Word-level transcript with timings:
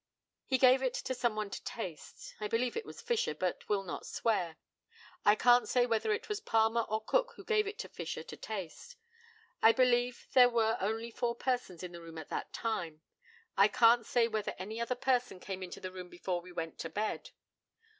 He 0.47 0.57
gave 0.57 0.81
it 0.81 0.95
to 0.95 1.13
some 1.13 1.35
one 1.35 1.51
to 1.51 1.63
taste. 1.63 2.33
I 2.39 2.47
believe 2.47 2.75
it 2.75 2.87
was 2.87 3.03
Fisher, 3.03 3.35
but 3.35 3.69
will 3.69 3.83
not 3.83 4.07
swear. 4.07 4.57
I 5.23 5.35
can't 5.35 5.69
say 5.69 5.85
whether 5.85 6.11
it 6.11 6.27
was 6.27 6.39
Palmer 6.39 6.81
or 6.89 7.03
Cook 7.05 7.33
who 7.35 7.43
gave 7.43 7.67
it 7.67 7.77
to 7.77 7.87
Fisher 7.87 8.23
to 8.23 8.35
taste. 8.35 8.95
I 9.61 9.73
believe 9.73 10.27
there 10.33 10.49
were 10.49 10.75
only 10.81 11.11
four 11.11 11.35
persons 11.35 11.83
in 11.83 11.91
the 11.91 12.01
room 12.01 12.17
at 12.17 12.29
the 12.29 12.47
time. 12.51 13.03
I 13.55 13.67
can't 13.67 14.07
say 14.07 14.27
whether 14.27 14.55
any 14.57 14.81
other 14.81 14.95
person 14.95 15.39
came 15.39 15.61
into 15.61 15.79
the 15.79 15.91
room 15.91 16.09
before 16.09 16.41
we 16.41 16.51
went 16.51 16.79
to 16.79 16.89
bed. 16.89 17.29